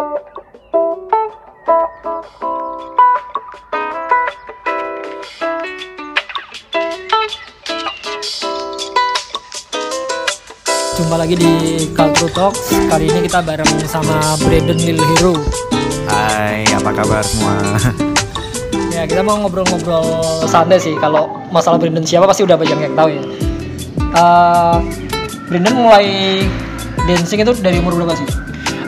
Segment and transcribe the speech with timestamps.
[0.00, 0.08] Jumpa
[11.20, 12.72] lagi di Culture Talks.
[12.88, 15.36] Kali ini kita bareng sama Brandon Lil Hero.
[16.08, 17.60] Hai, apa kabar semua?
[19.00, 20.04] Ya, kita mau ngobrol-ngobrol
[20.44, 20.96] santai sih.
[20.96, 23.22] Kalau masalah Brandon siapa pasti udah banyak yang tahu ya.
[24.16, 24.76] Eh,
[25.48, 26.08] Brandon mulai
[27.04, 28.39] dancing itu dari umur berapa sih?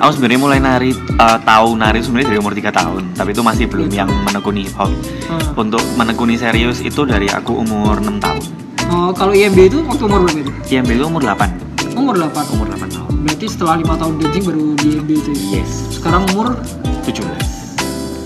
[0.02, 3.70] Aku sebenarnya mulai nari, eh, tahu nari sebenarnya dari umur 3 tahun, tapi itu masih
[3.70, 4.90] belum yang menekuni hip hop.
[5.30, 5.62] Hmm.
[5.62, 8.42] Untuk menekuni serius itu dari aku umur 6 tahun.
[8.90, 10.50] Oh, kalau IMB itu waktu umur berapa itu?
[10.74, 11.54] IMB itu umur 8.
[11.94, 12.50] Umur 8.
[12.50, 13.12] Umur 8 tahun.
[13.22, 15.62] Berarti setelah lima tahun dancing baru di IMB itu ya?
[15.62, 15.70] Yes.
[15.94, 16.58] Sekarang umur
[17.06, 17.22] 17.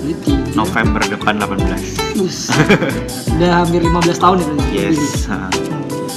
[0.01, 2.17] berarti November depan 18.
[2.17, 2.57] Bus.
[3.37, 4.67] udah hampir 15 tahun ya berarti?
[4.73, 5.29] Yes.
[5.29, 5.53] ha.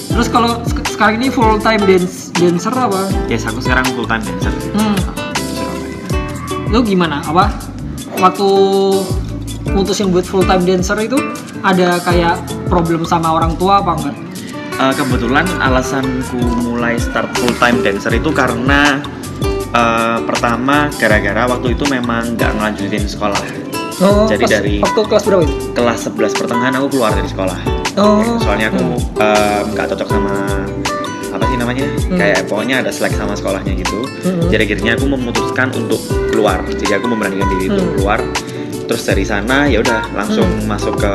[0.08, 3.12] Terus kalau sek- sekarang ini full time dance dancer apa?
[3.28, 4.56] Yes, aku sekarang full time dancer.
[4.72, 5.29] Hmm.
[6.70, 7.22] Lu gimana?
[7.22, 7.50] Apa
[8.18, 8.48] waktu
[9.70, 11.18] mutusin buat full time dancer itu
[11.62, 14.16] ada kayak problem sama orang tua apa enggak?
[14.80, 19.02] Eh, kebetulan alasanku mulai start full time dancer itu karena
[19.70, 23.42] eh, pertama gara-gara waktu itu memang nggak ngelanjutin sekolah.
[24.00, 25.56] Oh, Jadi pas- dari- waktu kelas berapa itu?
[25.76, 27.60] Kelas 11 pertengahan aku keluar dari sekolah.
[28.00, 28.86] Oh, Soalnya aku
[29.20, 30.36] eh, nggak cocok sama
[31.30, 31.86] apa sih namanya?
[32.08, 32.16] Hmm.
[32.16, 34.00] Kayak pokoknya ada selek sama sekolahnya gitu.
[34.24, 34.48] Hmm.
[34.48, 36.00] Jadi akhirnya aku memutuskan untuk
[36.40, 36.64] keluar.
[36.66, 37.94] Jadi aku memberanikan diri untuk Hmm.
[37.94, 38.20] keluar.
[38.88, 41.12] Terus dari sana ya udah langsung masuk ke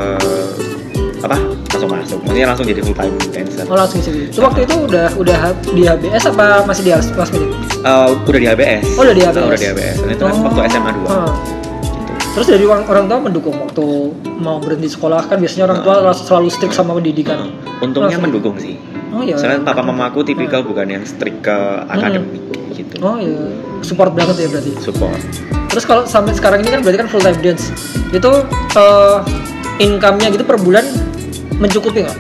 [1.19, 1.37] apa?
[1.73, 2.19] Langsung masuk.
[2.23, 3.65] Maksudnya langsung jadi full time dancer.
[3.65, 4.29] Oh langsung sih.
[4.29, 5.39] Itu waktu itu udah udah
[5.73, 7.49] di HBS apa masih di kelas media?
[7.83, 8.85] Eh, udah di HBS.
[8.95, 9.41] Oh, udah di HBS.
[9.41, 9.97] Ah, udah di HBS.
[9.99, 10.45] Dan itu kan Oh.
[10.45, 11.09] waktu SMA 2.
[11.09, 11.33] Hmm.
[12.35, 13.87] Terus dari orang, orang tua mendukung waktu
[14.37, 17.47] mau berhenti sekolah kan biasanya orang tua selalu strict sama pendidikan.
[17.79, 18.23] Untungnya Langsung.
[18.27, 18.75] mendukung sih.
[19.15, 19.39] Oh iya.
[19.39, 22.43] Soalnya papa mama aku tipikal bukan yang strict ke akademik
[22.75, 22.99] gitu.
[22.99, 23.55] Oh iya,
[23.87, 24.75] support banget ya berarti.
[24.83, 25.21] Support.
[25.71, 27.71] Terus kalau sampai sekarang ini kan berarti kan full time dance.
[28.11, 28.43] Itu
[28.75, 29.17] eh,
[29.79, 30.83] income-nya gitu per bulan
[31.63, 32.19] mencukupi nggak?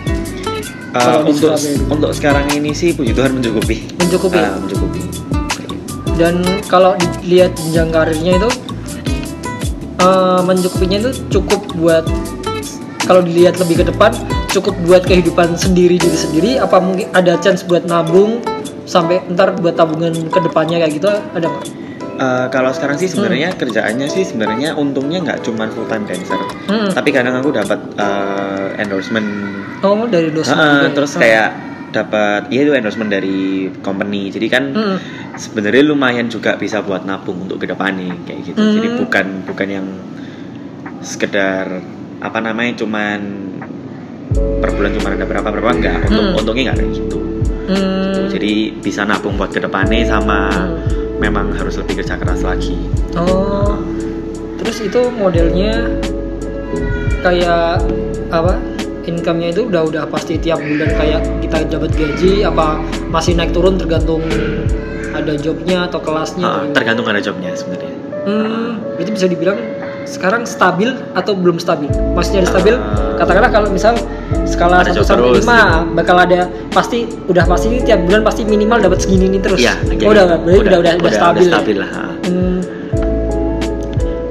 [0.94, 1.58] Uh, untuk
[1.90, 3.98] untuk sekarang ini sih puji Tuhan mencukupi.
[3.98, 4.38] Mencukupi.
[4.38, 5.02] Ah, mencukupi.
[6.14, 6.94] Dan kalau
[7.26, 8.50] dilihat jenjang karirnya itu
[9.98, 12.06] eh, mencukupinya itu cukup buat
[13.04, 14.10] kalau dilihat lebih ke depan
[14.50, 18.40] cukup buat kehidupan sendiri diri sendiri apa mungkin ada chance buat nabung
[18.84, 21.66] sampai ntar buat tabungan ke depannya kayak gitu ada nggak?
[22.14, 26.38] Uh, kalau sekarang sih sebenarnya kerjaannya sih sebenarnya untungnya nggak cuma full time dancer,
[26.70, 26.86] Hmm.
[26.94, 29.26] tapi kadang aku dapat uh, endorsement.
[29.82, 30.54] Oh dari dosen.
[30.54, 30.94] Ah, juga ya?
[30.94, 31.22] terus Hmm.
[31.26, 31.48] kayak
[31.90, 34.30] dapat ya itu endorsement dari company.
[34.30, 34.96] Jadi kan Hmm.
[35.34, 38.62] sebenarnya lumayan juga bisa buat nabung untuk ke depannya kayak gitu.
[38.62, 38.98] Jadi Hmm.
[39.02, 39.86] bukan bukan yang
[41.02, 41.82] sekedar
[42.24, 43.18] apa namanya cuman
[44.34, 45.98] per bulan cuma ada berapa berapa enggak.
[46.08, 46.38] Untung, Hmm.
[46.40, 47.18] Untungnya nggak kayak gitu.
[47.64, 48.24] Hmm.
[48.32, 50.80] Jadi bisa nabung buat ke depannya sama Hmm.
[51.20, 52.74] memang harus lebih kerja keras lagi.
[53.14, 53.78] Oh,
[54.58, 56.00] terus itu modelnya
[57.20, 57.84] kayak
[58.32, 58.56] apa?
[59.04, 62.80] Income-nya itu udah udah pasti tiap bulan kayak kita dapat gaji apa
[63.12, 64.24] masih naik turun tergantung
[65.12, 66.40] ada jobnya atau kelasnya?
[66.40, 66.74] Ah, atau gimana?
[66.74, 67.92] tergantung ada jobnya sebenarnya.
[68.24, 69.60] Hmm, berarti bisa dibilang
[70.04, 71.88] sekarang stabil atau belum stabil?
[72.12, 72.74] Maksudnya ada stabil?
[72.76, 73.16] Ah.
[73.18, 73.96] Katakanlah kalau misal
[74.44, 78.20] skala Ada 1 job sampai terus, 5 bakal ada pasti udah pasti ini tiap bulan
[78.22, 79.58] pasti minimal dapat segini nih terus.
[79.60, 80.36] Iya, oh, udah, gitu.
[80.44, 81.42] berarti udah, udah, udah, stabil.
[81.42, 81.50] ya?
[81.50, 81.90] stabil lah.
[81.92, 82.12] ah.
[82.28, 82.58] Hmm.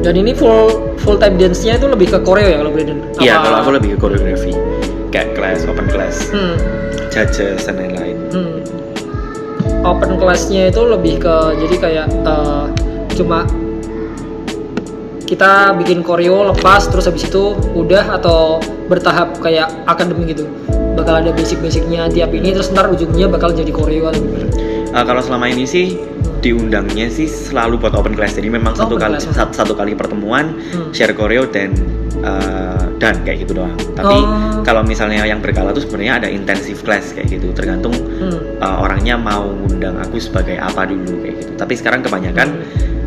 [0.03, 2.99] Dan ini full full time dance-nya itu lebih ke koreo ya kalau Brandon?
[3.23, 4.51] Iya, kalau aku lebih ke koreografi,
[5.15, 6.55] kayak kelas, open class, Hmm.
[7.07, 8.17] judges dan lain-lain.
[8.31, 8.55] hmm.
[9.83, 12.65] Open class-nya itu lebih ke jadi kayak eh,
[13.15, 13.47] cuma
[15.23, 20.45] kita bikin koreo lepas terus habis itu udah atau bertahap kayak akademi gitu.
[20.93, 24.47] Bakal ada basic-basicnya tiap ini terus ntar ujungnya bakal jadi koreo atau gimana?
[24.93, 25.97] Ah, kalau selama ini sih
[26.43, 29.31] diundangnya sih selalu buat open class, jadi memang Oh, satu open kali class.
[29.31, 30.91] satu, satu kali pertemuan Hmm.
[30.91, 31.71] share koreo dan
[32.23, 33.75] eh, dan kayak gitu doang.
[33.95, 34.63] Tapi Oh.
[34.63, 38.39] kalau misalnya yang berkala tuh sebenarnya ada intensive class kayak gitu, tergantung Hmm.
[38.63, 41.51] uh, orangnya mau ngundang aku sebagai apa dulu kayak gitu.
[41.57, 42.47] Tapi sekarang kebanyakan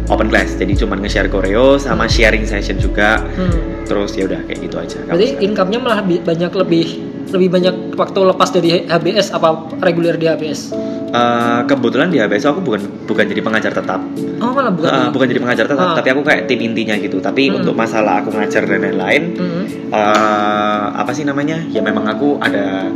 [0.06, 3.22] open class, jadi cuma nge-share koreo sama sharing session juga.
[3.34, 3.86] Hmm.
[3.86, 4.98] Terus ya udah kayak gitu aja.
[5.04, 5.46] Berarti sekarang.
[5.46, 6.86] income-nya malah banyak lebih
[7.26, 9.50] lebih banyak waktu lepas dari HBS apa
[9.82, 10.70] reguler di HBS?
[11.06, 14.02] Uh, kebetulan di HBS aku bukan bukan jadi pengajar tetap,
[14.36, 14.90] Oh malah bukan.
[14.90, 15.96] Uh, bukan jadi pengajar tetap, Ah.
[15.96, 17.18] tapi aku kayak tim intinya gitu.
[17.18, 17.62] Tapi Hmm.
[17.62, 19.64] untuk masalah aku ngajar dan lain-lain, Hmm.
[19.90, 21.56] uh, apa sih namanya?
[21.72, 22.90] Ya memang aku ada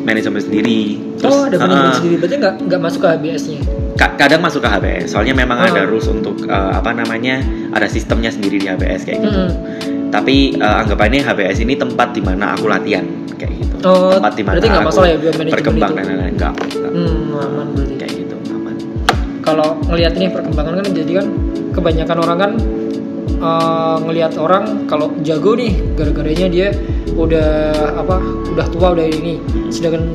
[0.00, 0.80] manajemen sendiri.
[1.20, 3.60] oh ada manajemen uh, sendiri berarti nggak nggak masuk ke HBS-nya.
[3.94, 5.68] Ka- kadang masuk ke HBS soalnya memang Ah.
[5.68, 9.52] ada rules untuk uh, apa namanya ada sistemnya sendiri di HBS kayak gitu Hmm.
[10.08, 13.04] tapi uh, anggapannya HBS ini tempat di mana aku latihan
[13.36, 15.16] kayak gitu Oh, tempat di mana aku masalah ya
[15.46, 16.90] berkembang dan lain-lain enggak, enggak.
[16.90, 17.94] Hmm, aman berarti.
[17.96, 18.74] kayak gitu aman
[19.40, 21.26] Kalau kalau ngelihat ini perkembangan kan jadi kan
[21.70, 22.52] kebanyakan orang kan
[23.40, 26.68] eh, ngelihat orang kalau jago nih gara-garanya dia
[27.16, 27.48] udah
[27.96, 28.20] apa
[28.52, 29.40] udah tua udah ini.
[29.72, 30.12] Sedangkan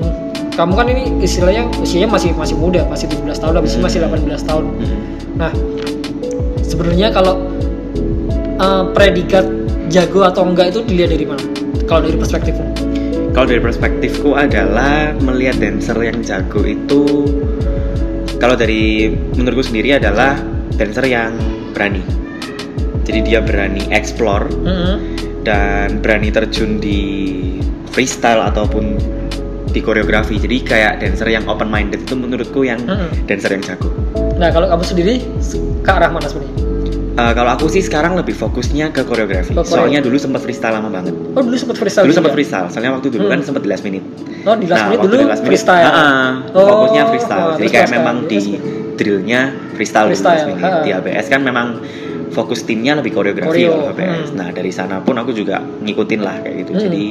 [0.55, 4.47] kamu kan ini istilahnya usianya masih masih muda masih 17 tahun habis itu masih 18
[4.47, 4.63] tahun.
[4.71, 4.99] Hmm.
[5.35, 5.51] nah
[6.63, 7.43] sebenarnya kalau
[8.61, 9.45] eh, predikat
[9.91, 11.43] jago atau enggak itu dilihat dari mana?
[11.85, 12.65] Kalau dari perspektifmu.
[13.35, 17.27] Kalau dari perspektifku adalah melihat dancer yang jago itu
[18.39, 20.39] kalau dari menurutku sendiri adalah
[20.75, 21.35] dancer yang
[21.75, 22.24] berani.
[23.05, 24.95] Jadi dia berani explore Mm-mm.
[25.41, 26.99] dan berani terjun di
[27.87, 28.97] freestyle ataupun
[29.67, 30.35] di koreografi.
[30.35, 33.09] Jadi kayak dancer yang open minded itu menurutku yang Mm-mm.
[33.23, 33.89] dancer yang jago.
[34.35, 35.13] nah kalau kamu sendiri
[35.79, 36.65] ke arah mana sebenarnya
[37.15, 39.55] Eh, kalau aku sih sekarang lebih fokusnya ke koreografi.
[39.55, 39.71] Ke koreo.
[39.79, 41.15] Soalnya dulu sempat freestyle lama banget.
[41.31, 42.67] oh dulu sempat freestyle Dulu sempat freestyle.
[42.67, 43.47] Soalnya waktu dulu kan Hmm.
[43.47, 44.03] sempat di last minute.
[44.43, 47.39] oh di last minute waktu dulu last minute, freestyle ah, ah, Oh, fokusnya freestyle.
[47.39, 48.37] ah, Jadi kayak freestyle, memang di
[48.95, 49.41] drillnya
[49.71, 50.67] freestyle, Freestyle, di last minute.
[50.67, 50.83] ah.
[50.83, 51.67] Di ABS kan memang
[52.35, 54.29] fokus timnya lebih koreografi Koreo, kalau ABS.
[54.29, 54.37] hmm.
[54.37, 56.71] Nah dari sana pun aku juga ngikutin lah kayak gitu.
[56.75, 56.83] Hmm.
[56.91, 57.05] Jadi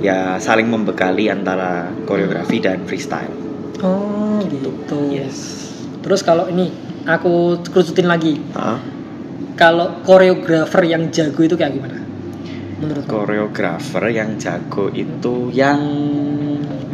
[0.00, 3.34] ya saling membekali antara koreografi dan freestyle.
[3.82, 4.70] oh gitu
[5.12, 5.68] Yes.
[6.00, 6.72] terus kalau ini
[7.04, 8.80] aku kerucutin lagi Ah,
[9.56, 11.99] kalau koreografer yang jago itu kayak gimana
[12.80, 15.78] menurut koreografer yang jago itu yang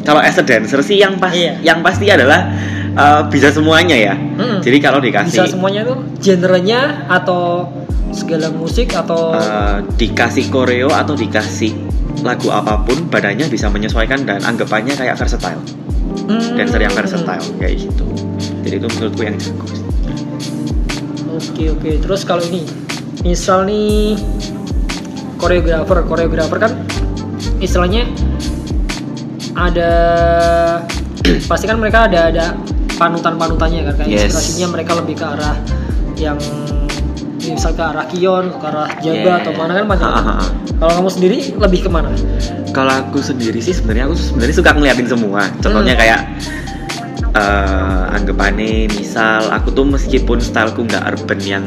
[0.03, 1.59] kalau as a dancer sih yang pas Iya.
[1.63, 2.47] yang pasti adalah
[2.95, 4.15] uh, bisa semuanya ya.
[4.15, 4.63] Mm-mm.
[4.63, 7.67] Jadi kalau bisa dikasih semuanya tuh genrenya atau
[8.11, 11.75] segala musik atau uh, dikasih koreo atau dikasih
[12.23, 15.61] lagu apa pun badannya bisa menyesuaikan dan anggapannya kayak versatile
[16.27, 16.59] Hmm.
[16.59, 18.03] dancer yang versatile kayak gitu
[18.67, 19.63] jadi itu menurutku yang jago
[21.37, 21.91] Oke oke.
[22.01, 22.65] Terus kalau ini,
[23.21, 24.17] misal nih
[25.37, 26.73] koreografer, koreografer kan
[27.61, 28.09] istilahnya
[29.57, 29.91] ada
[31.49, 32.45] pasti kan mereka ada ada
[32.97, 34.33] panutan panutannya kan, kayak Yes.
[34.33, 35.57] inspirasinya mereka lebih ke arah
[36.17, 36.39] yang
[37.41, 39.41] misal ke arah Kion, ke arah Jaga Yeah.
[39.45, 40.09] atau mana kan macam.
[40.77, 42.13] Kalau kamu sendiri lebih ke mana?
[42.77, 46.03] kalau aku sendiri sih sebenarnya aku sebenarnya suka ngeliatin semua contohnya Hmm.
[46.05, 46.21] kayak
[47.33, 51.65] eh anggapannya misal aku tuh meskipun styleku nggak urban yang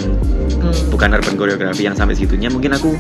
[0.62, 0.70] Hmm.
[0.94, 2.94] bukan urban koreografi yang sampai segitunya mungkin aku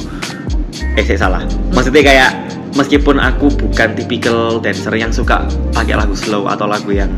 [0.99, 1.41] eh saya salah
[1.71, 2.31] maksudnya kayak
[2.75, 5.41] meskipun aku bukan tipikal dancer yang suka
[5.71, 7.09] pakai lagu slow atau lagu yang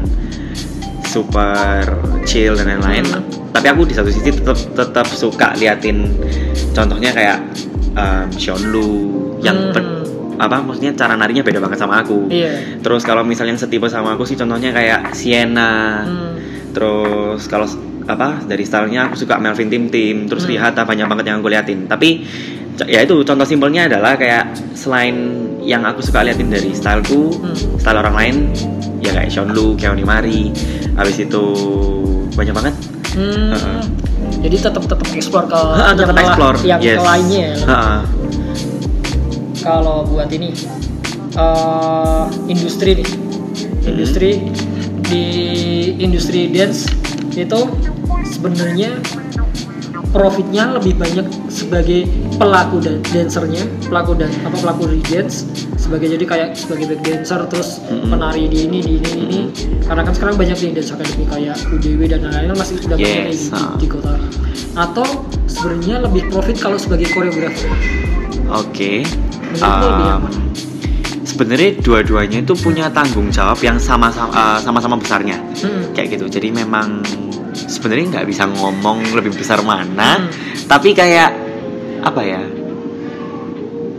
[1.09, 1.83] super
[2.23, 3.23] chill dan lain-lain Hmm.
[3.51, 6.07] tapi aku di satu sisi tetap tetap suka liatin
[6.71, 7.37] contohnya kayak
[7.93, 9.11] um, Sean Lu
[9.41, 9.73] yang Hmm.
[9.73, 9.99] pen-
[10.37, 12.81] apa maksudnya cara narinya beda banget sama aku Iya.
[12.81, 16.33] terus kalau misalnya yang setipe sama aku sih contohnya kayak Sienna Hmm.
[16.71, 17.67] terus kalau
[18.01, 20.55] apa dari stylenya aku suka Melvin Tim Tim terus Hmm.
[20.55, 22.23] Rihata banyak banget yang aku liatin tapi
[22.83, 25.15] ya itu contoh simpelnya adalah kayak selain
[25.61, 27.55] yang aku suka liatin dari styleku Hmm.
[27.77, 28.35] style orang lain
[28.99, 30.49] ya kayak Sean Lu, Keoni Mari
[30.95, 31.43] habis itu
[32.33, 32.75] banyak banget
[33.11, 33.51] Hmm.
[33.51, 33.83] Heeh.
[34.39, 36.99] Jadi tetap tetap explore ke Ha, tetap yang explore yang yes.
[37.03, 37.55] lainnya ya.
[37.67, 37.97] Ha-ha.
[39.59, 40.55] kalau buat ini
[41.35, 43.09] eh, industri nih
[43.83, 44.31] industri
[45.05, 45.25] di
[45.99, 46.87] industri dance
[47.35, 47.59] itu
[48.25, 48.95] sebenarnya
[50.11, 52.07] profitnya lebih banyak sebagai
[52.41, 55.45] pelaku dan dancernya pelaku dan apa pelaku di dance
[55.77, 58.09] sebagai jadi kayak sebagai back dancer terus Mm-mm.
[58.09, 59.39] penari di ini di ini di ini
[59.85, 63.35] karena kan sekarang banyak nih dance academy kayak UDW dan lain-lain masih sudah banyak nih
[63.35, 63.73] Yes, di, ah.
[63.77, 64.13] di kota
[64.71, 65.07] atau
[65.45, 67.69] sebenarnya lebih profit kalau sebagai koreografer
[68.51, 69.07] Oke.
[69.55, 70.23] Yang Um?
[71.23, 75.39] Sebenarnya dua-duanya itu punya tanggung jawab yang sama-sama uh, sama-sama besarnya.
[75.63, 75.87] Hmm.
[75.95, 76.25] Kayak gitu.
[76.27, 76.99] Jadi memang
[77.55, 80.27] sebenarnya nggak bisa ngomong lebih besar mana, Hmm.
[80.67, 81.40] tapi kayak
[82.01, 82.41] apa ya?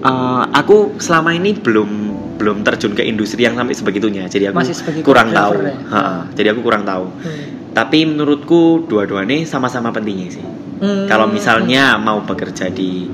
[0.02, 1.90] uh, aku selama ini belum
[2.37, 4.26] belum terjun ke industri yang sampai sebegitunya.
[4.26, 4.75] Jadi aku Masih
[5.06, 5.62] kurang tahu.
[5.62, 5.78] ya?
[5.94, 6.26] Ha-ha.
[6.35, 7.06] Jadi aku kurang tahu.
[7.23, 7.71] Hmm.
[7.71, 10.44] Tapi menurutku dua-duanya sama-sama pentingnya sih.
[10.82, 11.06] Hmm.
[11.06, 13.06] Kalau misalnya mau bekerja di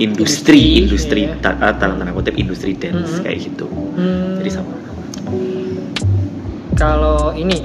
[0.00, 1.36] industri, Industri, industri, iya.
[1.36, 3.22] eh, dalam tanda kutip industri dance Mhm.
[3.22, 3.68] kayak gitu.
[3.68, 4.40] Hmm.
[4.40, 4.72] Jadi sama.
[6.72, 7.60] kalau ini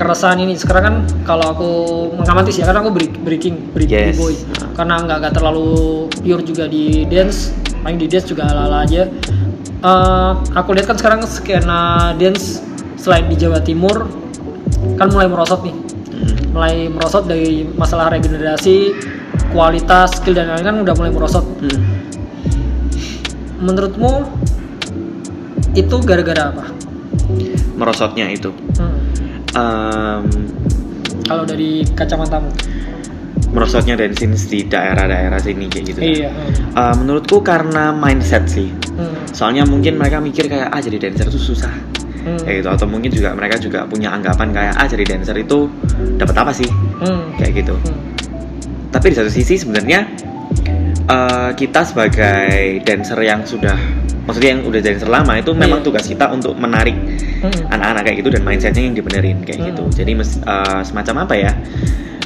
[0.00, 1.70] keresahan ini sekarang kan kalau aku
[2.16, 4.16] mengamati sih karena aku break, breaking break Yes.
[4.16, 4.32] boy
[4.72, 5.68] karena nggak nggak terlalu
[6.16, 7.52] pure juga di dance
[7.84, 9.04] paling di dance juga ala-ala aja
[9.80, 12.60] Eh, aku lihat kan sekarang skena dance
[13.00, 14.12] selain di Jawa Timur
[14.96, 16.52] kan mulai merosot nih Mhm.
[16.52, 18.92] mulai merosot dari masalah regenerasi
[19.48, 21.80] kualitas skill dan lain-lain kan udah mulai merosot Hmm.
[23.56, 24.28] menurutmu
[25.72, 26.64] itu gara-gara apa
[27.80, 28.52] Merosotnya itu.
[28.76, 28.99] Hmm.
[29.50, 30.24] Em,
[31.24, 32.50] kalau dari kacamatamu
[33.50, 35.98] merosotnya scene di daerah-daerah sini kayak gitu.
[35.98, 36.06] ya.
[36.06, 36.30] iya
[36.70, 38.70] Eh, menurutku karena mindset sih.
[38.70, 39.30] hmm.
[39.30, 41.72] Soalnya mungkin mereka mikir kayak ah jadi dancer itu susah.
[42.20, 42.36] Hmm.
[42.36, 45.72] kayak gitu atau mungkin juga mereka juga punya anggapan kayak ah jadi dancer itu
[46.14, 46.68] dapat apa sih
[47.00, 47.32] Hmm.
[47.34, 47.96] kayak gitu Hmm.
[48.92, 50.04] tapi di satu sisi sebenarnya
[51.10, 53.74] eh, kita sebagai dancer yang sudah
[54.20, 55.86] maksudnya yang udah dancer lama itu memang Iya.
[55.90, 56.94] tugas kita untuk menarik
[57.40, 57.72] Hmm.
[57.72, 59.68] anak-anak kayak gitu dan mindsetnya yang dibenerin kayak Hmm.
[59.74, 61.52] gitu jadi eh, semacam apa ya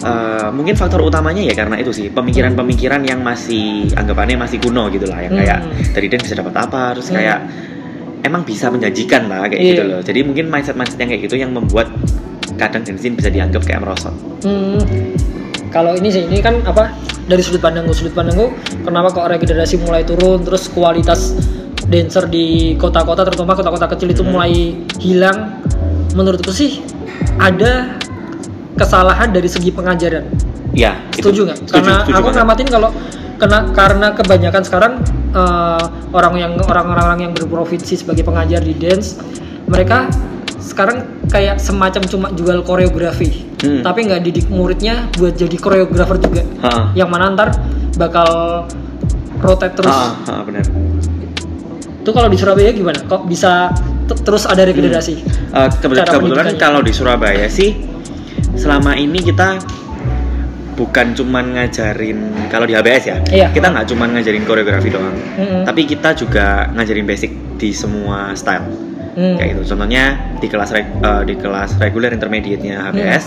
[0.05, 5.09] Eh, mungkin faktor utamanya ya karena itu sih pemikiran-pemikiran yang masih anggapannya masih kuno gitu
[5.09, 5.81] lah yang kayak Hmm.
[5.97, 7.17] dari dan bisa dapat apa terus Hmm.
[7.17, 7.39] kayak
[8.21, 9.71] emang bisa menjanjikan lah kayak Iya.
[9.73, 11.89] gitu loh jadi mungkin mindset-mindset yang kayak gitu yang membuat
[12.61, 14.13] kadang dansin bisa dianggap kayak merosot
[14.45, 15.14] Hmm,
[15.75, 16.95] kalau ini sih ini kan apa
[17.27, 18.55] dari sudut pandangku sudut pandangku
[18.87, 21.35] kenapa kok regenerasi mulai turun terus kualitas
[21.85, 24.33] dancer di kota-kota terutama kota-kota kecil itu Hmm.
[24.33, 25.61] mulai hilang.
[26.15, 26.79] Menurutku sih
[27.37, 27.99] ada
[28.79, 30.25] kesalahan dari segi pengajaran.
[30.75, 31.59] Ya itu- setuju nggak?
[31.71, 32.91] karena setuju aku ngamatin kalau
[33.39, 34.93] kena karena kebanyakan sekarang
[35.35, 39.19] eh, orang yang orang-orang yang berprofesi sebagai pengajar di dance
[39.67, 40.07] mereka
[40.59, 43.81] sekarang kayak semacam cuma jual koreografi Hmm.
[43.81, 46.93] tapi nggak didik muridnya buat jadi koreografer juga Ha-ha.
[46.93, 47.49] yang mana ntar
[47.95, 48.29] bakal
[49.39, 50.65] rotate terus Ha, ha, benar
[51.97, 53.73] itu kalau di Surabaya gimana kok bisa
[54.05, 55.25] terus ada regenerasi
[55.75, 56.61] kebe- Cara kebetulan pendidikannya.
[56.61, 57.73] kalau di Surabaya sih
[58.55, 59.57] selama ini kita
[60.75, 62.19] bukan cuman ngajarin
[62.51, 63.47] kalau di HBS ya Iya.
[63.49, 65.63] kita nggak cuman ngajarin koreografi doang Mm-mm.
[65.65, 68.67] tapi kita juga ngajarin basic di semua style
[69.15, 69.35] Hmm.
[69.35, 70.05] kayak gitu contohnya
[70.37, 70.83] di kelas eh,
[71.23, 73.25] di kelas reguler intermediate-nya HBS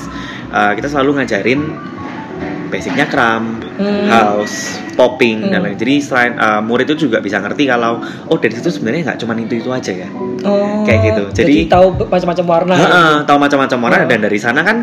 [0.49, 1.61] eh, kita selalu ngajarin
[2.67, 4.09] basicnya kram Hmm.
[4.09, 5.69] house popping dan Hmm.
[5.69, 9.19] lain jadi selain eh, murid itu juga bisa ngerti kalau oh dance itu sebenarnya nggak
[9.21, 11.23] cuman itu itu aja ya Oh, kayak gitu.
[11.33, 12.79] Jadi- tahu be- macam-macam warna ya?
[12.79, 14.05] Heeh, tahu macam-macam warna Oh.
[14.05, 14.77] dan dari sana kan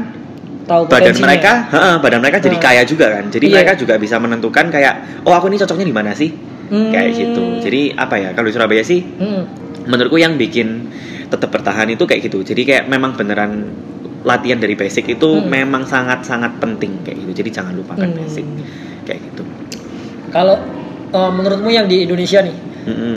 [0.64, 2.64] tahu badan mereka heeh, badan mereka jadi Hmm.
[2.64, 3.54] kaya juga kan jadi Iya.
[3.54, 6.30] mereka juga bisa menentukan kayak oh aku ini cocoknya di mana sih
[6.64, 6.90] Hmm.
[6.90, 9.42] kayak gitu jadi apa ya kalau di Surabaya sih Hmm.
[9.84, 10.88] Menurutku yang bikin
[11.26, 13.72] tetap bertahan itu kayak gitu jadi kayak memang beneran
[14.22, 15.46] latihan dari basic itu Hmm.
[15.46, 18.16] memang sangat-sangat penting kayak gitu jadi jangan lupakan Hmm.
[18.16, 18.46] basic
[19.04, 19.42] kayak gitu
[20.30, 20.58] Kalau
[21.10, 23.14] eh, menurutmu yang di Indonesia nih, Mm-mm.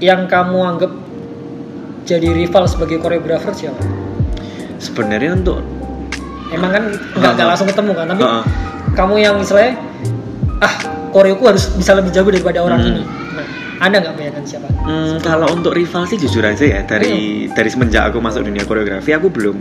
[0.00, 0.92] yang kamu anggap
[2.02, 3.84] jadi rival sebagai koreografer siapa?
[4.76, 5.60] sebenarnya untuk
[6.46, 7.44] Emang kan nggak Ha-ha.
[7.46, 8.42] langsung ketemu kan, tapi Heeh.
[8.94, 9.74] kamu yang misalnya
[10.58, 10.74] ah
[11.10, 12.90] koreoku harus bisa lebih jago daripada orang Hmm.
[12.90, 13.02] ini.
[13.80, 14.68] Ada nggak bayangan siapa?
[14.82, 19.10] Hmm, kalau untuk rival sih jujur aja ya dari dari semenjak aku masuk dunia koreografi
[19.10, 19.56] aku belum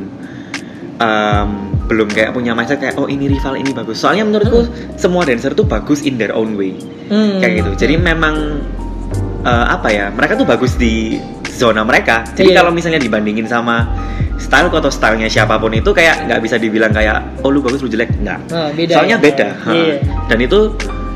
[1.00, 1.50] em,
[1.84, 4.00] belum kayak punya mindset kayak oh ini rival ini bagus.
[4.00, 4.66] Soalnya menurutku
[4.96, 7.42] semua dancer tuh bagus in their own way Hmm.
[7.44, 7.72] kayak gitu.
[7.84, 8.64] Jadi memang
[9.44, 11.20] eh, apa ya mereka tuh bagus di
[11.52, 12.24] zona mereka.
[12.34, 12.64] Jadi Iya.
[12.64, 13.86] kalau misalnya dibandingin sama
[14.40, 17.90] style atau stylenya siapa pun itu kayak nggak bisa dibilang kayak oh lu bagus lu
[17.92, 18.40] jelek nggak.
[18.50, 18.94] Nah, beda.
[18.98, 19.24] Soalnya ya?
[19.24, 19.48] beda.
[19.70, 19.96] Iya.
[20.32, 20.60] Dan itu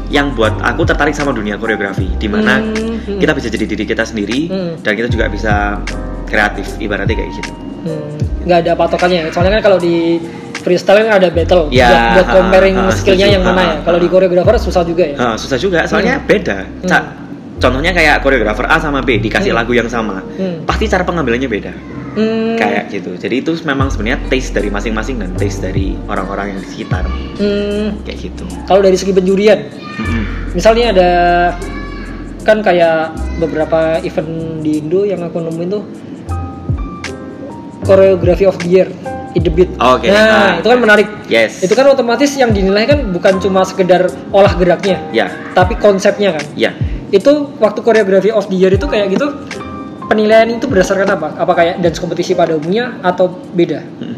[0.07, 3.19] yang buat aku tertarik sama dunia koreografi di mana Hmm, hmm.
[3.19, 4.73] kita bisa jadi diri kita sendiri Hmm.
[4.79, 5.83] dan kita juga bisa
[6.23, 7.51] kreatif ibaratnya kayak gitu.
[7.83, 9.27] Hmm, nggak ada patokannya.
[9.29, 10.19] Soalnya kan kalau di
[10.57, 13.35] freestyle kan ada battle Ya, buat, buat ha, comparing ha, skillnya setuju.
[13.35, 13.71] yang mana Ha, ya.
[13.73, 14.03] ha, Kalau ha.
[14.03, 15.15] di koreografer susah juga ya.
[15.15, 16.25] Nah, susah juga soalnya Hmm.
[16.25, 16.57] beda.
[16.85, 17.25] Ca- Hmm.
[17.57, 19.57] Contohnya kayak koreografer A sama B dikasih Hmm.
[19.57, 20.61] lagu yang sama, Hmm.
[20.61, 21.73] pasti cara pengambilannya beda.
[22.17, 22.57] Hmm.
[22.57, 23.13] Kayak gitu.
[23.13, 27.05] Jadi itu memang sebenarnya taste dari masing-masing dan taste dari orang-orang yang di sekitar
[27.37, 28.45] Hmm, kayak gitu.
[28.65, 30.23] kalau dari segi penjurian, Mm-mm.
[30.51, 31.09] misalnya ada
[32.41, 35.83] kan kayak beberapa event di Indo yang aku nemuin tuh
[37.83, 38.87] choreography of the year
[39.33, 39.69] in the beat.
[39.77, 40.51] Oke, Nah, ah.
[40.57, 41.07] itu kan menarik.
[41.27, 41.61] Yes.
[41.61, 46.43] Itu kan otomatis yang dinilai kan bukan cuma sekedar olah geraknya, Ya, tapi konsepnya kan.
[46.55, 46.73] ya.
[47.07, 49.31] Itu waktu choreography of the year itu kayak gitu
[50.07, 51.27] penilaian itu berdasarkan apa?
[51.37, 53.83] Apa kayak dance kompetisi pada umumnya atau beda?
[54.01, 54.15] Mm.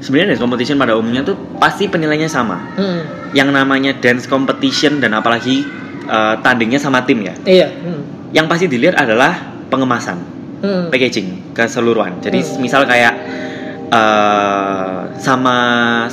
[0.00, 2.56] Sebenarnya dance competition pada umumnya tuh pasti penilaiannya sama.
[2.72, 3.04] Hmm.
[3.36, 5.60] Yang namanya dance competition dan apalagi
[6.08, 7.36] eh, tandingnya sama tim ya.
[7.44, 7.68] Iya.
[7.68, 8.32] Hmm.
[8.32, 9.36] Yang pasti dilihat adalah
[9.68, 10.40] pengemasan.
[10.60, 10.92] Hmm.
[10.92, 12.20] packaging keseluruhan.
[12.20, 12.60] Jadi Hmm.
[12.60, 13.14] misal kayak
[13.92, 15.56] eh, sama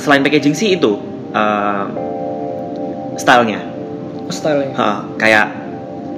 [0.00, 0.96] selain packaging sih itu
[1.32, 1.84] eh,
[3.18, 3.60] stylenya,
[4.30, 5.46] Style Ha, kayak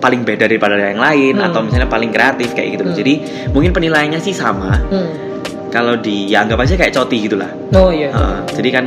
[0.01, 1.47] paling beda daripada yang lain Hmm.
[1.47, 2.83] atau misalnya paling kreatif kayak gitu.
[2.83, 2.93] loh.
[2.93, 3.01] Hmm.
[3.01, 3.15] Jadi
[3.53, 4.73] mungkin penilaiannya sih sama.
[4.89, 5.09] Hmm.
[5.69, 7.47] Kalau di ya anggap aja kayak coti gitulah.
[7.71, 8.11] Oh iya.
[8.11, 8.85] Ha, jadi kan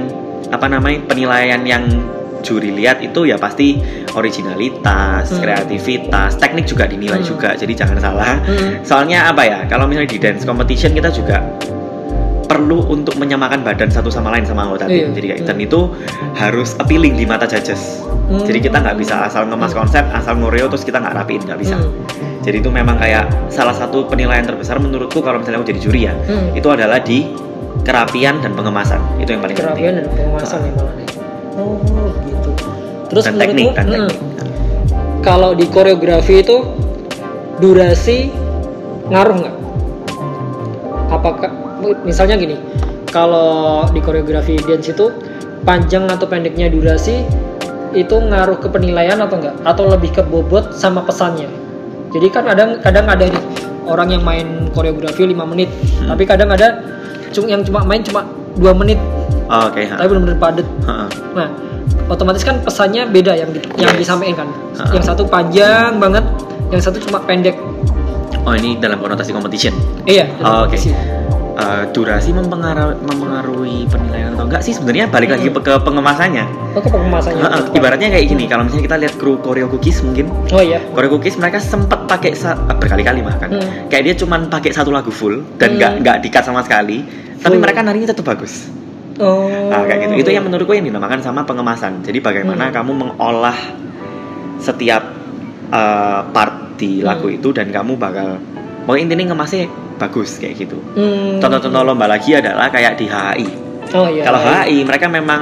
[0.49, 1.87] apa namanya penilaian yang
[2.43, 3.79] juri lihat itu ya pasti
[4.11, 5.39] originalitas, Hmm.
[5.39, 7.29] kreativitas, teknik juga dinilai Hmm.
[7.29, 7.55] juga.
[7.55, 8.35] Jadi jangan salah.
[8.43, 8.83] Hmm.
[8.83, 9.59] Soalnya apa ya?
[9.65, 11.39] Kalau misalnya di dance competition kita juga
[12.63, 15.11] perlu untuk menyamakan badan satu sama lain sama anggota tim.
[15.11, 15.19] Iya.
[15.19, 15.49] Jadi kayak Hmm.
[15.51, 15.79] dan itu
[16.39, 17.99] harus appealing di mata judges.
[18.31, 18.39] Hmm.
[18.39, 21.75] Jadi kita nggak bisa asal ngemas konsep, asal ngoreo terus kita nggak rapiin, nggak bisa.
[21.75, 21.91] Hmm.
[22.39, 26.15] Jadi itu memang kayak salah satu penilaian terbesar menurutku kalau misalnya aku jadi juri ya,
[26.15, 26.55] Hmm.
[26.55, 27.27] itu adalah di
[27.83, 29.03] kerapian dan pengemasan.
[29.19, 30.23] Itu yang paling kerapian dan penting.
[30.31, 31.07] pengemasan ya malah nih.
[31.59, 31.75] Oh
[32.23, 32.49] gitu.
[33.11, 34.15] Terus dan teknik menurutmu, hmm, teknik.
[35.19, 36.57] kalau di koreografi itu
[37.59, 38.31] durasi
[39.11, 39.55] ngaruh nggak?
[41.13, 41.51] apakah
[42.03, 42.55] misalnya gini
[43.09, 45.11] kalau di koreografi dance itu
[45.63, 47.23] panjang atau pendeknya durasi
[47.93, 51.45] itu ngaruh ke penilaian atau enggak atau lebih ke bobot sama pesannya
[52.09, 53.43] jadi kan kadang kadang ada nih
[53.85, 55.69] orang yang main koreografi 5 menit
[56.01, 56.09] Hmm.
[56.09, 56.81] tapi kadang ada
[57.33, 58.25] yang cuma main cuma
[58.57, 58.97] dua menit
[59.51, 59.85] Oh, Oke.
[59.85, 59.99] ha.
[59.99, 60.67] tapi benar-benar padat
[61.35, 61.47] nah
[62.09, 64.07] otomatis kan pesannya beda yang di- yang Yes.
[64.07, 64.49] disampaikan kan
[64.79, 64.83] Ha.
[64.91, 66.25] yang satu panjang banget
[66.73, 67.53] yang satu cuma pendek
[68.43, 69.71] Oh ini dalam konotasi competition.
[70.03, 70.75] iya Oh, Oke.
[70.75, 70.91] sih.
[71.53, 75.61] Eh, durasi mempengaruhi, mempengaruhi penilaian atau enggak sih sebenarnya balik lagi Hmm.
[75.61, 76.45] ke pengemasannya.
[76.73, 77.45] Oh, ke pengemasannya.
[77.45, 80.81] Ha-ha, Ibaratnya kayak gini, kalau misalnya kita lihat kru Koreo Cookies mungkin Oh iya.
[80.89, 83.85] Koreo Cookies mereka sempat pakai eh, berkali-kali bahkan Hmm.
[83.85, 85.77] kayak dia cuman pakai satu lagu full dan Hmm.
[85.77, 87.05] nggak nggak dikat sama sekali
[87.37, 87.61] tapi Full.
[87.61, 88.73] mereka narinya tetap bagus
[89.21, 89.45] Oh.
[89.69, 92.75] nah kayak gitu itu yang menurutku yang dinamakan sama pengemasan jadi bagaimana Hmm.
[92.75, 93.57] kamu mengolah
[94.57, 95.03] setiap
[95.69, 97.37] eh, part di lagu Hmm.
[97.37, 98.41] itu dan kamu bakal
[98.85, 99.69] mau intinya ngemasnya
[100.03, 101.39] bagus kayak gitu Hmm.
[101.39, 103.47] contoh-contoh lomba lagi adalah kayak di HI
[103.91, 104.23] Oh iya.
[104.23, 104.63] kalau iya.
[104.63, 105.41] HI mereka memang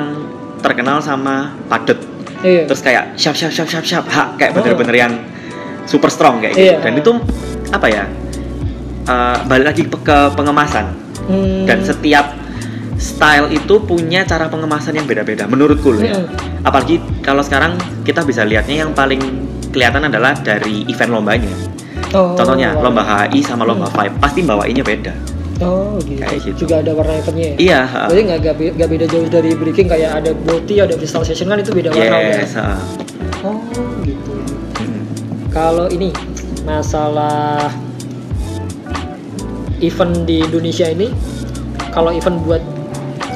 [0.59, 1.97] terkenal sama padet
[2.41, 2.65] Iya.
[2.65, 4.61] terus kayak siap siap siap siap siap ha, kayak Oh.
[4.61, 5.13] bener-bener yang
[5.83, 6.77] super strong kayak gitu Iya.
[6.79, 7.11] dan itu
[7.69, 8.03] apa ya
[9.03, 10.85] eh, balik lagi ke pengemasan
[11.21, 11.65] Hmm.
[11.65, 12.33] dan setiap
[12.97, 16.29] style itu punya cara pengemasan yang beda-beda menurutku loh ya Hmm.
[16.61, 19.21] apalagi kalau sekarang kita bisa lihatnya yang paling
[19.69, 21.49] kelihatan adalah dari event lombanya
[22.11, 23.95] Oh, contohnya lomba HI sama lomba Hmm.
[24.03, 25.13] Vibe pasti bawainnya beda
[25.61, 26.17] Oh gitu.
[26.17, 26.65] Kayak gitu.
[26.65, 27.55] Juga ada warna eventnya ya.
[27.61, 28.09] iya ha.
[28.09, 28.39] Berarti nggak
[28.81, 32.17] nggak beda jauh dari breaking kayak ada boti, ada freestyle session kan itu beda warna
[32.17, 32.41] udah.
[32.41, 32.81] yes ha.
[33.45, 33.61] Oh
[34.01, 34.33] gitu.
[34.81, 35.01] Hmm.
[35.53, 36.09] Kalau ini
[36.65, 37.69] masalah
[39.81, 41.13] event di Indonesia ini,
[41.93, 42.63] kalau event buat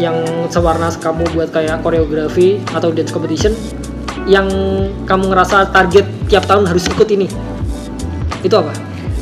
[0.01, 0.17] yang
[0.49, 3.53] sewarna kamu buat kayak koreografi atau dance competition,
[4.25, 4.49] yang
[5.05, 7.29] kamu ngerasa target tiap tahun harus ikut ini,
[8.45, 8.71] itu apa?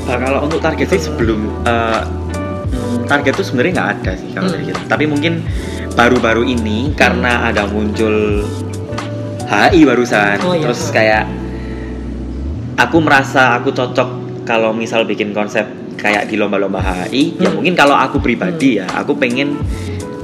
[0.03, 4.55] Nah, kalau untuk target sih sebelum hmm, target tuh sebenarnya nggak ada sih kalau Hmm.
[4.55, 4.81] dari kita.
[4.85, 5.33] Tapi mungkin
[5.93, 8.43] baru-baru ini karena ada muncul
[9.43, 10.65] HI barusan, Oh, iya.
[10.65, 11.23] terus kayak
[12.75, 14.09] aku merasa aku cocok
[14.43, 15.63] kalau misal bikin konsep
[15.95, 17.61] kayak di lomba-lomba HI, ya Hmm.
[17.61, 19.55] mungkin kalau aku pribadi ya, aku pengen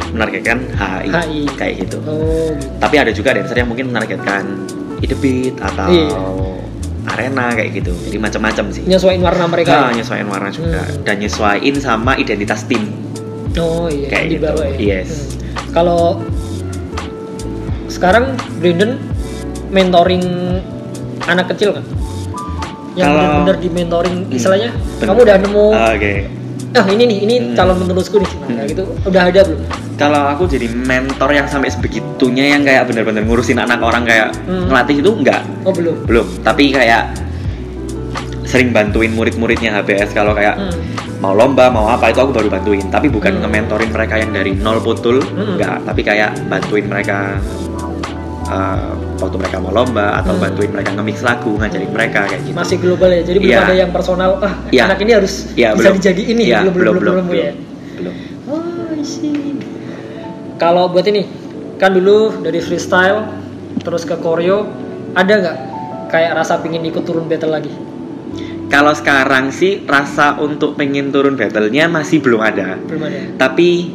[0.10, 1.42] menargetkan HI, HI.
[1.56, 1.98] kayak gitu.
[2.04, 2.68] Oh, gitu.
[2.82, 4.44] Tapi ada juga dancer yang mungkin menargetkan
[5.00, 6.20] ide beat atau Iya.
[7.10, 7.92] Arena kayak gitu.
[7.92, 8.84] Jadi macam-macam sih.
[8.86, 9.72] nyesuaiin warna mereka.
[9.72, 9.98] Nah, ya?
[9.98, 11.02] nyesuaiin warna juga Hmm.
[11.04, 12.94] dan nyesuaiin sama identitas tim.
[13.56, 14.70] Oh iya, Kayak yang gitu, ya.
[14.78, 15.10] yes.
[15.10, 15.72] Hmm.
[15.72, 16.22] Kalau
[17.88, 18.26] sekarang
[18.58, 18.96] Brandon
[19.70, 20.24] mentoring
[21.26, 21.86] anak kecil kan?
[22.94, 25.08] Yang benar-benar di mentoring Hmm, istilahnya, bener.
[25.08, 26.14] kamu udah nemu, Ah, Oke.
[26.72, 27.56] Ah ini nih, ini Hmm.
[27.56, 28.68] calon penerusku nih, nah, Hmm.
[28.68, 29.62] gitu, udah ada belum?
[29.96, 34.70] Kalau aku jadi mentor yang sampai sebegitunya yang kayak bener-bener ngurusin anak orang kayak Hmm.
[34.70, 36.06] ngelatih itu enggak, Oh belum.
[36.06, 36.28] belum.
[36.40, 37.04] Tapi kayak
[38.44, 40.74] sering bantuin murid-muridnya HBS kalau kayak Hmm.
[41.20, 43.46] mau lomba mau apa itu aku baru bantuin tapi bukan Hmm.
[43.46, 45.54] nge-mentorin mereka yang dari nol putul Hmm.
[45.54, 47.38] enggak tapi kayak bantuin mereka
[48.50, 50.44] uh, waktu mereka mau lomba atau Hmm.
[50.44, 53.62] bantuin mereka nge-mix lagu ngajarin mereka kayak gitu Masih global ya, jadi belum Iya.
[53.64, 54.32] ada yang personal.
[54.40, 54.84] Ah Iya.
[54.86, 55.94] anak ini harus Iya, bisa belum.
[55.98, 57.52] dijadiin nih, Iya, belum belum belum, belum, ya.
[57.96, 58.14] belum.
[58.46, 59.56] Oh, I see.
[60.56, 61.24] Kalau buat ini,
[61.78, 63.24] kan dulu dari freestyle
[63.80, 64.68] terus ke choreo,
[65.14, 65.58] ada nggak
[66.08, 67.72] kayak rasa pingin ikut turun battle lagi?
[68.68, 72.78] Kalau sekarang sih rasa untuk pengen turun battle-nya masih belum ada.
[72.78, 73.18] Belum ada.
[73.40, 73.90] Tapi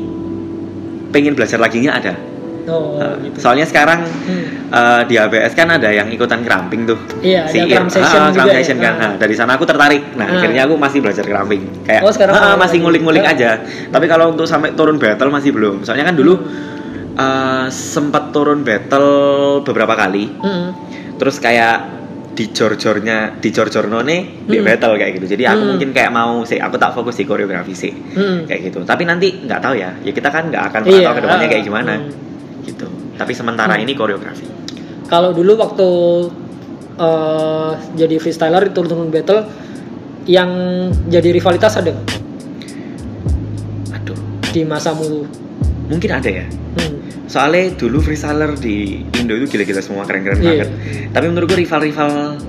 [1.11, 2.19] pengen belajar laginya ada.
[2.65, 3.37] Oh, Uh, gitu.
[3.39, 4.45] Soalnya sekarang Hmm.
[4.69, 6.97] uh, di ABS kan ada yang ikutan cramping tuh.
[7.21, 8.55] Iya, ada Ir- cramp session cramp juga ya.
[8.57, 8.95] session kan.
[8.95, 9.01] Ah.
[9.01, 10.03] Nah, dari sana aku tertarik.
[10.15, 10.37] Nah, Ah.
[10.39, 11.63] akhirnya aku masih belajar cramping.
[11.83, 13.61] Kayak Oh, sekarang mulai masih ngulik-ngulik aja.
[13.87, 15.83] Tapi kalau untuk sampai turun battle masih belum.
[15.83, 16.35] Soalnya kan dulu
[17.15, 19.11] uh, sempat turun battle
[19.61, 20.25] beberapa kali.
[20.35, 20.69] Hmm.
[21.15, 21.77] Terus kayak
[22.35, 24.67] di jor-jornya di jor-jorno nih di Hmm.
[24.67, 25.27] battle kayak gitu.
[25.31, 25.71] Jadi aku Hmm.
[25.71, 28.43] mungkin kayak mau sih aku tak fokus di koreografi sih Hmm.
[28.45, 28.83] kayak gitu.
[28.83, 29.95] Tapi nanti nggak tahu ya.
[30.01, 32.34] Ya kita kan nggak akan Iya, pernah tahu ke depannya kayak gimana hmm.
[32.65, 32.89] Gitu.
[33.15, 33.83] Tapi sementara Hmm.
[33.83, 34.45] ini koreografi.
[35.05, 35.89] Kalau dulu waktu
[36.95, 39.43] eh, jadi freestyler turun-turun battle
[40.25, 40.51] yang
[41.05, 41.91] jadi rivalitas ada
[43.93, 44.17] Aduh,
[44.49, 45.27] di masamu?
[45.85, 46.47] mungkin ada ya.
[46.79, 46.97] Hmm.
[47.27, 50.49] Soalnya dulu freestyler di Indo itu gila-gila semua keren-keren Iya.
[50.65, 50.69] banget.
[51.13, 52.41] Tapi menurutku rival-rival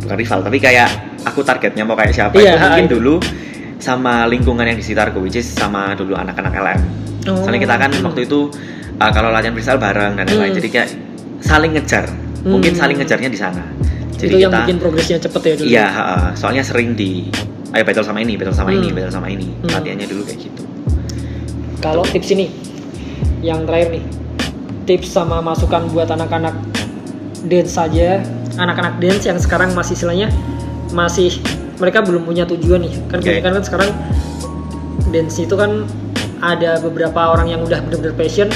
[0.00, 0.88] bukan rival, tapi kayak
[1.24, 2.94] aku targetnya mau kayak siapa Iya, itu mungkin itu.
[2.94, 3.14] dulu
[3.78, 6.80] sama lingkungan yang di sekitarku, which is sama dulu anak-anak LM.
[7.26, 7.42] Oh.
[7.42, 8.06] Soalnya kita kan Hmm.
[8.06, 8.40] waktu itu
[8.96, 10.58] uh, kalau latihan freestyle bareng dan lain-lain, Hmm.
[10.58, 10.88] jadi kayak
[11.40, 12.04] saling ngejar.
[12.46, 12.80] Mungkin Hmm.
[12.80, 13.62] saling ngejarnya di sana.
[14.16, 15.66] Jadi itu yang kita bikin progresnya cepet ya dulu.
[15.68, 16.18] Iya, ha-ha.
[16.32, 17.28] soalnya sering di
[17.74, 18.96] ayo battle sama ini, battle sama ini, Hmm.
[18.96, 19.46] battle sama ini.
[19.60, 19.70] Hmm.
[19.76, 20.62] Latihannya dulu kayak gitu.
[21.84, 22.48] Kalau tips ini,
[23.44, 24.04] yang terakhir nih,
[24.88, 26.56] tips sama masukan buat anak-anak
[27.44, 28.24] dance saja,
[28.56, 30.32] anak-anak dance yang sekarang masih istilahnya
[30.96, 31.36] masih
[31.76, 32.94] mereka belum punya tujuan nih.
[33.12, 33.90] Kan kebanyakan kan sekarang
[35.12, 35.84] dance itu kan
[36.40, 38.48] ada beberapa orang yang udah bener-bener passion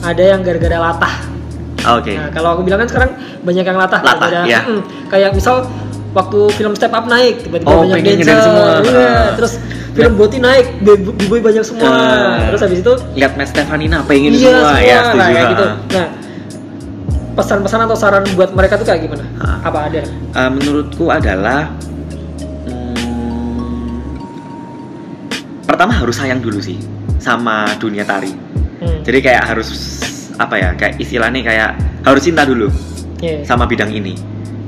[0.00, 1.14] ada yang gara-gara latah
[1.78, 2.18] Oke.
[2.18, 3.10] Nah, kalau aku bilang kan sekarang
[3.46, 4.60] banyak yang latah, Latah, Ada- iya.
[4.66, 5.62] mm, kayak misal
[6.10, 8.82] waktu film Step Up naik, tiba-tiba Oh, banyak dancer, semua.
[8.82, 8.98] iya.
[8.98, 9.30] Ah.
[9.38, 9.52] terus
[9.94, 12.50] film Boti naik, b-boy banyak semua, Ah.
[12.50, 15.64] terus habis itu Lihat Matt Stefanina pengen iya semua, semua, ya nah, kayak gitu.
[15.64, 15.74] Ah.
[15.94, 16.06] Nah,
[17.38, 19.24] pesan-pesan atau saran buat mereka tuh kayak gimana?
[19.38, 19.70] Ah.
[19.70, 20.02] Apa ada?
[20.34, 21.70] Uh, menurutku adalah
[22.66, 24.02] hmm,
[25.62, 26.76] pertama harus sayang dulu sih
[27.18, 28.47] sama dunia tari.
[28.78, 29.00] Hmm.
[29.02, 29.68] Jadi kayak harus
[30.36, 30.70] apa ya?
[30.78, 31.70] Kayak istilahnya kayak
[32.02, 32.70] harus cinta dulu
[33.18, 33.42] Iya.
[33.42, 34.14] sama bidang ini.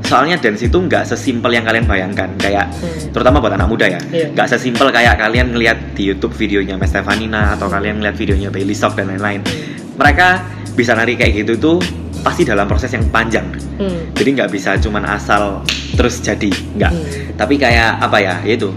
[0.03, 2.27] Soalnya dance itu nggak sesimpel yang kalian bayangkan.
[2.35, 3.14] Kayak Hmm.
[3.14, 4.35] terutama buat anak muda ya, Iya.
[4.35, 8.75] nggak sesimpel kayak kalian ngelihat di YouTube videonya Mas Stefanina atau kalian ngeliat videonya Bailey
[8.75, 9.46] Stock dan lain-lain.
[9.94, 10.29] Mereka
[10.75, 11.79] bisa nari kayak gitu tuh
[12.20, 13.46] pasti dalam proses yang panjang.
[13.79, 14.11] Hmm.
[14.18, 15.62] Jadi nggak bisa cuman asal
[15.94, 16.92] terus jadi, nggak.
[16.92, 17.07] Hmm.
[17.38, 18.75] Tapi kayak apa ya, itu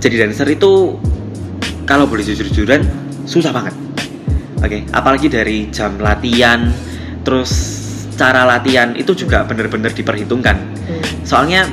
[0.00, 0.96] jadi dancer itu
[1.84, 2.82] kalau boleh jujur-jujuran
[3.22, 3.74] susah banget.
[4.60, 6.68] Oke, apalagi dari jam latihan,
[7.24, 7.50] terus
[8.20, 10.56] cara latihan itu juga bener-bener diperhitungkan.
[10.84, 11.02] Hmm.
[11.24, 11.64] Soalnya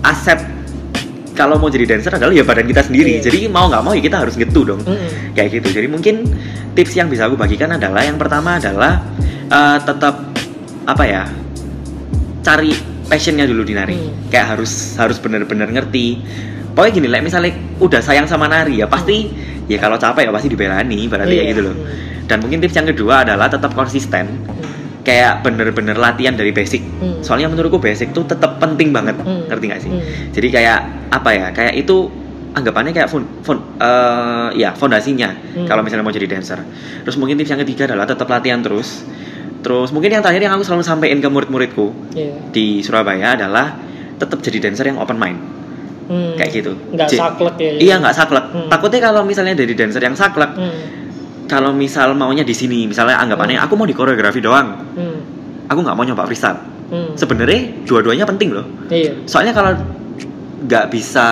[0.00, 0.40] aset
[1.36, 3.20] kalau mau jadi dancer adalah ya badan kita sendiri.
[3.20, 3.28] Iya.
[3.28, 5.36] Jadi mau nggak mau ya kita harus gitu dong Hmm.
[5.36, 5.76] kayak gitu.
[5.76, 6.24] Jadi mungkin
[6.72, 9.04] tips yang bisa aku bagikan adalah yang pertama adalah
[9.52, 10.32] eh, tetap
[10.88, 11.28] apa ya
[12.40, 12.72] cari
[13.06, 14.00] passionnya dulu di nari.
[14.00, 14.32] Hmm.
[14.32, 16.24] Kayak harus harus bener-bener ngerti.
[16.76, 19.32] Pokoknya gini, like, misalnya udah sayang sama nari ya pasti
[19.66, 21.52] ya kalau capek ya pasti dibelani, berarti kayak Iya.
[21.54, 21.76] gitu loh.
[22.26, 24.26] Dan mungkin tips yang kedua adalah tetap konsisten.
[24.46, 24.64] Hmm.
[25.06, 26.82] Kayak bener-bener latihan dari basic.
[26.98, 27.22] Hmm.
[27.22, 29.46] Soalnya menurutku basic tuh tetap penting banget, Hmm.
[29.46, 29.90] ngerti gak sih?
[29.94, 30.02] Hmm.
[30.34, 30.78] Jadi kayak
[31.14, 31.46] apa ya?
[31.54, 32.10] Kayak itu
[32.56, 35.66] anggapannya kayak fun, fun, eh, ya fondasinya Hmm.
[35.68, 36.58] kalau misalnya mau jadi dancer.
[37.04, 39.06] Terus mungkin tips yang ketiga adalah tetap latihan terus.
[39.62, 42.50] Terus mungkin yang terakhir yang aku selalu sampaikan ke murid-muridku Iya.
[42.50, 43.78] di Surabaya adalah
[44.16, 45.38] tetap jadi dancer yang open mind
[46.06, 46.34] Hmm.
[46.34, 46.72] kayak gitu.
[46.90, 47.70] Nggak J- saklek ya.
[47.76, 48.46] Iya nggak saklek.
[48.48, 48.68] Hmm.
[48.68, 50.74] Takutnya kalau misalnya dari dancer yang saklek, Hmm.
[51.44, 55.18] kalau misal maunya di sini, misalnya anggapannya aku mau di koreografi doang, Hmm.
[55.66, 56.58] aku nggak mau nyoba freestyle.
[56.86, 57.10] Hmm.
[57.12, 58.66] Sebenarnya dua-duanya penting loh.
[58.86, 59.26] Iya.
[59.26, 59.74] Soalnya kalau
[60.56, 61.26] nggak bisa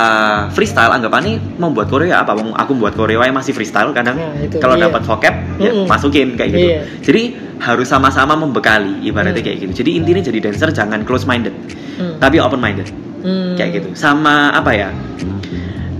[0.50, 4.14] freestyle anggapannya mau buat koreo ya apa Mau aku buat koreo yang masih freestyle kadang
[4.14, 4.84] Nah, kalau iya.
[4.84, 5.88] dapat vocab ya Mm-mm.
[5.88, 6.80] masukin kayak gitu Iya.
[7.00, 7.22] jadi
[7.56, 9.46] harus sama-sama membekali ibaratnya Mm.
[9.48, 11.56] kayak gitu jadi intinya jadi dancer jangan close minded
[11.96, 12.20] Hmm.
[12.20, 12.84] tapi open minded
[13.24, 13.56] Hmm.
[13.56, 14.88] kayak gitu sama apa ya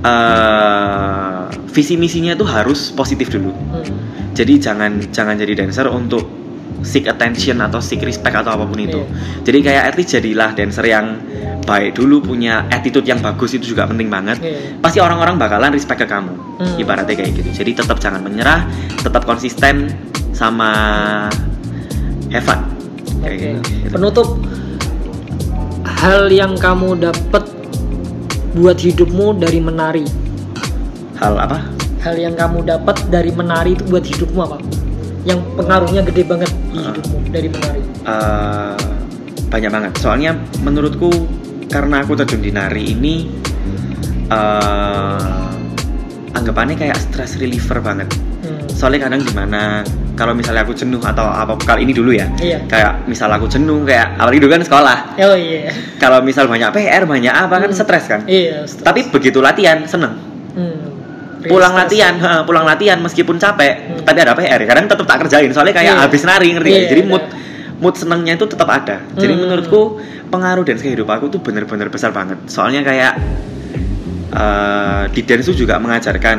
[0.05, 1.41] eh
[1.73, 3.83] visi misinya tuh harus positif dulu Hmm.
[4.37, 6.45] jadi jangan jangan jadi dancer untuk
[6.85, 9.01] seek attention atau seek respect atau apa pun itu.
[9.01, 9.41] Iya.
[9.41, 11.17] Jadi kayak at least jadilah dancer yang
[11.65, 14.37] baik dulu punya attitude yang bagus itu juga penting banget.
[14.45, 14.85] Iya.
[14.85, 16.37] Pasti orang-orang bakalan respect ke kamu.
[16.61, 16.77] Hmm.
[16.77, 17.51] Ibaratnya kayak gitu.
[17.57, 18.69] Jadi tetap jangan menyerah,
[19.01, 19.97] tetap konsisten
[20.37, 20.71] sama
[22.29, 22.61] have fun.
[23.25, 23.89] Kayak gitu.
[23.89, 24.29] Penutup
[25.85, 27.45] hal yang kamu dapat
[28.57, 30.07] buat hidupmu dari menari.
[31.21, 31.59] Hal apa?
[32.03, 34.59] Hal yang kamu dapat dari menari itu buat hidupmu apa?
[35.25, 36.93] Yang pengaruhnya gede banget di Ah.
[36.93, 37.83] hidupmu dari menari.
[38.05, 38.77] Eh,
[39.49, 39.93] banyak banget.
[39.99, 41.09] Soalnya menurutku
[41.73, 43.15] karena aku terjun di nari ini
[44.25, 45.21] eh
[46.35, 48.09] anggapannya kayak stress reliever banget.
[48.45, 48.67] Hmm.
[48.69, 49.85] Soalnya kadang gimana
[50.15, 52.31] kalau misalnya aku jenuh atau apa kali ini dulu ya.
[52.39, 52.63] Iya.
[52.65, 54.99] Kayak misal aku jenuh kayak apalagi dulu kan sekolah.
[55.19, 55.75] Oh iya.
[55.99, 57.77] Kalau misal banyak PR, banyak apa kan Hmm.
[57.77, 58.21] stres kan.
[58.25, 58.63] Iya.
[58.65, 58.87] stres.
[58.87, 60.15] Tapi begitu latihan seneng.
[60.55, 60.81] Hmm.
[61.45, 64.07] Pulang latihan, ha, pulang latihan meskipun capek, Hmm.
[64.07, 64.61] tapi ada PR.
[64.65, 66.03] Kadang tetap tak kerjain soalnya kayak Iya.
[66.07, 66.71] habis nari ngerti?
[66.71, 67.11] Iya, Jadi ada.
[67.11, 67.25] mood
[67.75, 68.97] mood senengnya itu tetap ada.
[69.13, 69.41] Jadi Hmm.
[69.45, 69.99] menurutku
[70.31, 72.39] pengaruh dance ke hidup aku tuh bener-bener besar banget.
[72.47, 73.13] Soalnya kayak
[74.31, 76.39] eh, di dance tuh juga mengajarkan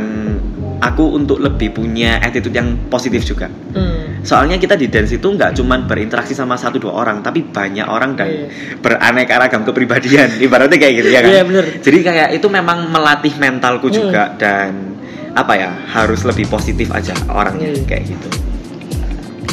[0.86, 3.50] aku untuk lebih punya attitude yang positif juga.
[3.74, 4.22] Hmm.
[4.22, 8.14] Soalnya kita di dance itu nggak cuman berinteraksi sama satu dua orang, tapi banyak orang
[8.14, 8.46] dan Iya.
[8.78, 10.30] beraneka ragam kepribadian.
[10.46, 11.30] Ibaratnya kayak gitu ya kan.
[11.30, 11.66] Iya bener.
[11.82, 13.96] Jadi kayak itu memang melatih mentalku Hmm.
[13.98, 14.94] juga dan
[15.34, 17.84] apa ya harus lebih positif aja orangnya Iya.
[17.84, 18.28] kayak gitu.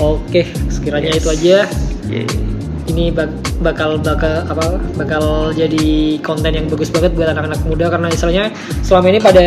[0.01, 1.21] Oke, sekiranya Yes.
[1.21, 1.57] itu aja.
[2.09, 2.29] Yeah.
[2.83, 3.31] Ini bak-
[3.63, 4.75] bakal bakal apa?
[4.99, 5.87] Bakal jadi
[6.19, 8.51] konten yang bagus banget buat anak-anak muda karena misalnya
[8.83, 9.47] selama ini pada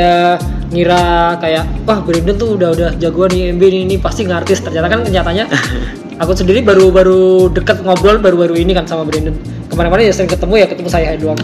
[0.73, 4.62] ngira kayak wah Brandon tuh udah udah jagoan di MB ini, ini pasti ngartis.
[4.63, 5.45] Ternyata kan kenyataannya
[6.23, 9.36] aku sendiri baru baru deket ngobrol baru-baru ini kan sama Brandon.
[9.69, 11.39] Kemarin-kemarin ya sering ketemu ya ketemu saya doang.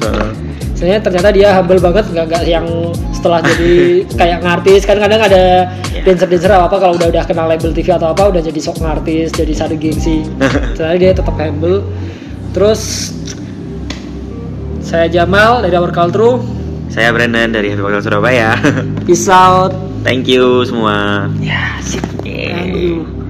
[0.77, 2.65] Sebenarnya ternyata dia humble banget nggak nggak yang
[3.13, 5.69] setelah jadi kayak ngartis kan kadang ada
[6.01, 6.17] Iya.
[6.17, 9.29] dancer-dancer apa apa kalau udah udah kenal label TV atau apa udah jadi sok ngartis
[9.37, 10.25] jadi sadu gengsi
[10.75, 11.85] ternyata dia tetap humble
[12.57, 13.13] terus
[14.81, 16.41] saya Jamal dari Our Culture
[16.91, 18.51] Saya Brandon dari Happy Bakal Surabaya.
[19.07, 19.71] peace out
[20.03, 21.29] Thank you semua.
[21.39, 23.20] ya sip Yeah.